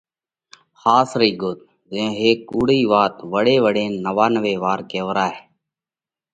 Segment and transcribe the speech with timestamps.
[0.81, 5.37] ۿاس رئِي ڳوت: زئيون هيڪ ڪُوڙئِي وات وۯي وۯينَ نوانوي وار ڪيوَرائہ